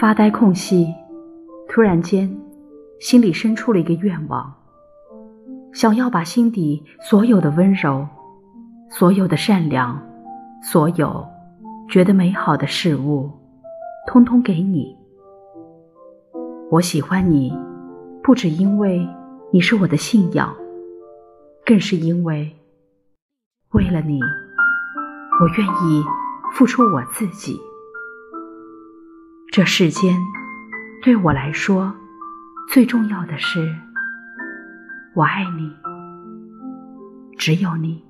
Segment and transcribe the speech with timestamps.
[0.00, 0.92] 发呆空隙，
[1.68, 2.28] 突然间，
[2.98, 4.52] 心里生出了一个愿望，
[5.72, 8.06] 想要把心底所有的温柔、
[8.90, 10.00] 所有的善良、
[10.60, 11.24] 所有
[11.88, 13.30] 觉得美好的事物，
[14.08, 14.96] 通通给你。
[16.72, 17.56] 我喜欢你，
[18.20, 19.08] 不只因为
[19.52, 20.52] 你是我的信仰，
[21.64, 22.52] 更是因为
[23.70, 24.20] 为了你，
[25.40, 26.02] 我愿意
[26.52, 27.56] 付出我自己。
[29.54, 30.12] 这世间，
[31.00, 31.94] 对我来说，
[32.68, 33.72] 最重要的是，
[35.14, 35.72] 我爱你，
[37.38, 38.02] 只有你。